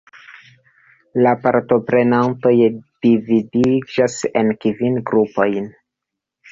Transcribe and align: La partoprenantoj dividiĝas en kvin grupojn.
La 1.25 1.33
partoprenantoj 1.43 2.55
dividiĝas 3.09 4.19
en 4.43 4.53
kvin 4.65 5.01
grupojn. 5.13 5.75